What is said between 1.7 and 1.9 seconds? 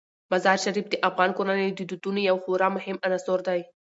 د